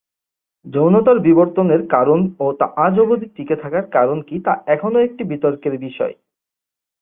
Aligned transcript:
যৌনতার 0.65 1.17
বিবর্তনের 1.19 1.81
কারণ 1.87 2.19
ও 2.39 2.47
তা 2.59 2.67
আজ 2.85 2.95
অবধি 2.99 3.27
টিকে 3.35 3.55
থাকার 3.55 3.85
কারণ 3.89 4.17
কি 4.21 4.35
তা 4.45 4.53
এখনো 4.67 4.97
একটি 4.99 5.23
বিতর্কের 5.23 5.75
বিষয়। 5.79 6.13